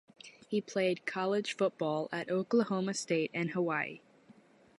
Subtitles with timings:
[0.49, 4.01] He played college football at Oklahoma State and Hawaii.